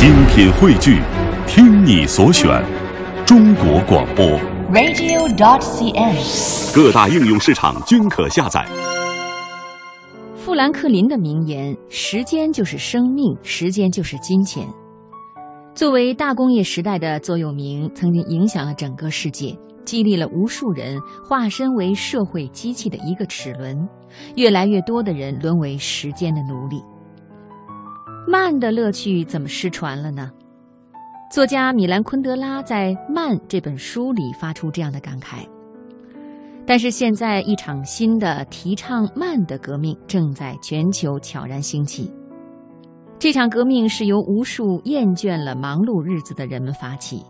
[0.00, 0.98] 精品汇聚，
[1.46, 2.64] 听你所选，
[3.26, 4.24] 中国广播。
[4.72, 6.74] radio.dot.cn，。
[6.74, 8.66] 各大应用市场均可下载。
[10.34, 14.66] 富兰克林的名言：“时间就是生命，时间就是金钱。”
[15.76, 19.54] 作为大工业时代的座右铭，曾经影响了整个世界，
[19.84, 20.98] 激励了无数人
[21.28, 23.76] 化身为社会机器的一个齿轮。
[24.34, 26.82] 越来越多的人沦为时间的奴隶。
[28.30, 30.30] 慢的乐趣怎么失传了呢？
[31.32, 35.44] 作家米兰昆德拉在《慢》这本书里发出这样的感慨。
[36.64, 42.08] 但是现在，一场新的提倡慢的革命正在全球悄然兴起。
[43.18, 47.24] 这场革命是由无数厌倦了忙碌日子的人们发起，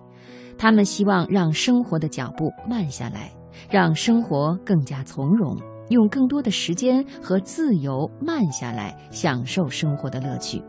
[0.59, 3.33] 他们希望让生活的脚步慢下来，
[3.71, 5.57] 让生活更加从容，
[5.89, 10.63] 用更多的时间和自由慢下来，享受生活的乐趣。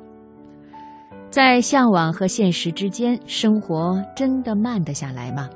[1.31, 5.49] 在向往和现实之间，生活真的慢得下来吗？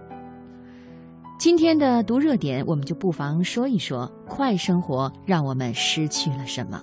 [1.38, 6.82] 今天的读热点，我们就不妨说一说快生活让我们失去了什么。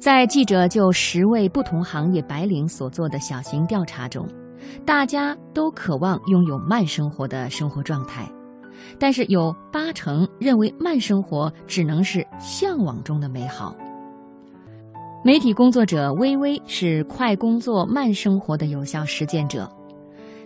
[0.00, 4.26] 在记者就十位不同行业白领所做的小型调查中，
[4.84, 8.28] 大家都渴望拥有慢生活的生活状态，
[8.98, 13.76] 但是有八成认为慢生活只能是向往中的美好。
[15.24, 19.70] 媒体工作者微微是快工作慢生活的有效实践者。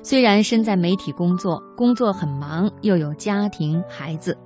[0.02, 4.36] 虽然身在媒体工作，工作很忙，又有家庭孩子，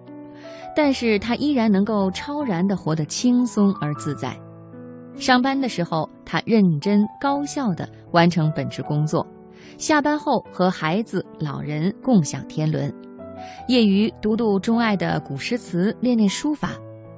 [0.76, 4.38] 但是他依然能够超然地活得轻松而自在。
[5.16, 9.26] 上班的时候，他认真高效地完成本职工作；
[9.78, 12.88] 下班后和孩子、老人共享天伦；
[13.66, 16.68] 业余读读钟爱的古诗词，练练书法；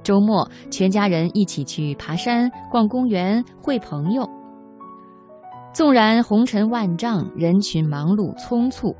[0.03, 4.29] 周末全家人一起去爬山、逛公园、会朋友。
[5.73, 8.95] 纵然红尘万丈，人群忙碌匆促，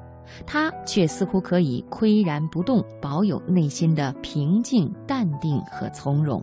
[0.45, 6.41] 他却似乎可以岿然不动，保有内心的平静、淡定和从容。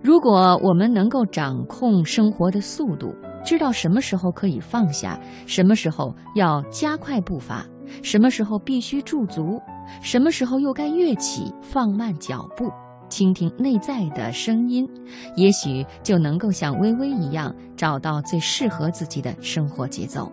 [0.00, 3.14] 如果我们能够掌控生活的速度，
[3.44, 7.66] 知道什么时候可以放下，什么时候要加快步伐，
[8.02, 9.60] 什么时候必须驻足，
[10.00, 12.70] 什么时候又该跃起放慢脚步，
[13.08, 14.88] 倾听内在的声音，
[15.36, 20.30] 也许就能够像微微一样，找到最适合自己的生活节奏。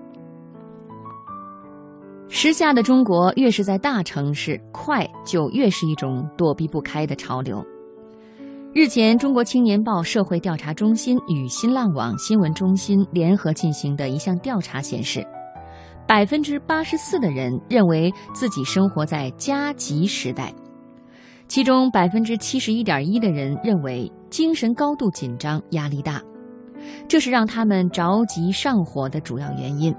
[2.27, 7.63] 时下的中国，越是在大城市，快就越是一种躲避不开的潮流。
[8.73, 15.25] 日前，中国青年报社会调查中心与新浪网新闻中心联合进行的一项调查显示，
[16.07, 20.53] 百分之八十四的人认为自己生活在加急时代，
[21.47, 26.21] 其中百分之七十一点一的人认为精神高度紧张、压力大，
[27.07, 29.95] 这是让他们着急上火的主要原因。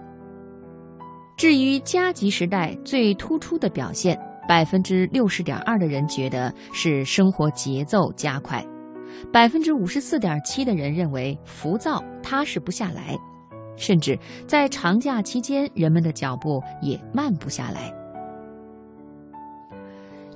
[1.36, 4.16] 至于加急时代最突出的表现，
[4.48, 8.64] 百分之六十点二的人觉得是生活节奏加快，
[9.32, 13.18] 百分之五十四点七的人认为浮躁踏实不下来，
[13.76, 17.92] 甚至在长假期间，人们的脚步也慢不下来。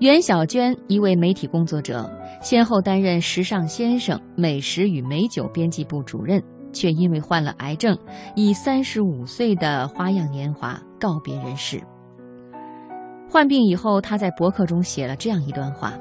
[0.00, 6.42] 袁小娟，一位媒体工作者，先后担任《时尚先生》《美食与美酒》编辑部主任，
[6.72, 7.98] 却因为患了癌症，
[8.34, 11.82] 以三十五岁的花样年华告别人世。
[13.28, 15.92] 患病以后，他在博客中写了这样一段话：“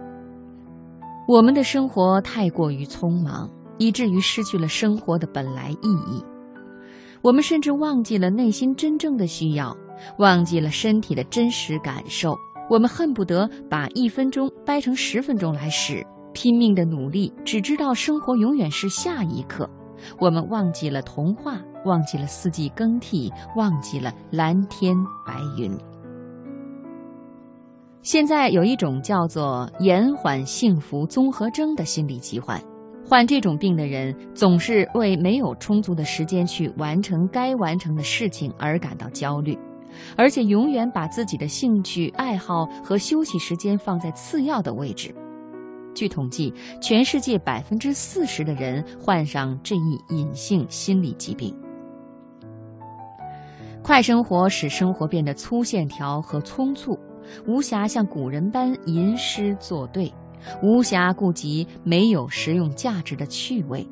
[1.27, 6.23] 我们的生活太过于匆忙，以至于失去了生活的本来意义。
[7.21, 9.75] 我们甚至忘记了内心真正的需要，
[10.17, 12.37] 忘记了身体的真实感受。
[12.69, 19.69] 我们恨不得把一分钟掰成十分钟来使，拼命的努力，只知道生活永远是下一刻。
[20.19, 25.75] 我们忘记了童话，忘记了四季更替，忘记了蓝天白云。”
[28.01, 32.57] 现在有一种叫做延缓幸福综合征的心理疾患，
[33.09, 39.57] 患这种病的人总是为没有充足的时间去完成该完成的事情而感到焦虑，
[40.15, 45.11] 而且永远把自己的兴趣爱好和休息时间放在次要的位置。
[45.95, 51.51] 据统计，全世界百分之四十的人患上这一隐性心理疾病。
[53.81, 56.95] 快生活使生活变得粗线条和匆促。
[57.47, 60.11] 无暇像古人般吟诗作对，
[60.61, 63.87] 无暇顾及没有实用价值的趣味。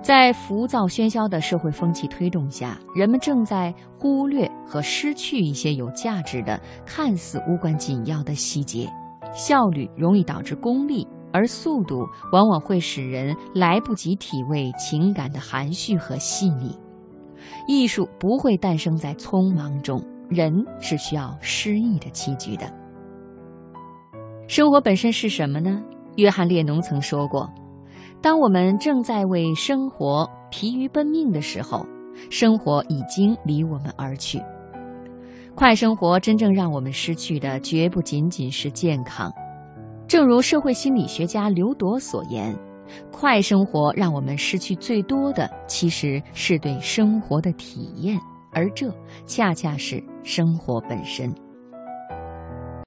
[0.00, 8.88] 在浮躁喧嚣的社会风气推动下，人们正在忽略和失去一些有价值的、看似无关紧要的细节。
[9.32, 16.78] 效率容易导致功利，而速度往往会使人来不及体味情感的含蓄和细腻。
[17.66, 22.72] 艺术不会诞生在匆忙中，人是需要诗意的栖居的。
[24.48, 25.78] 生活本身是什么呢？
[26.16, 27.52] 约翰列侬曾说过
[28.22, 31.84] ：“当我们正在为生活疲于奔命的时候，
[32.30, 34.40] 生活已经离我们而去。”
[35.54, 39.30] 快生活真正让我们失去的，绝不仅仅是健康。
[40.06, 42.56] 正如社会心理学家刘铎所言，
[43.12, 48.18] 快生活让我们失去最多的，其实是对生活的体验，
[48.50, 48.90] 而这
[49.26, 51.30] 恰恰是生活本身。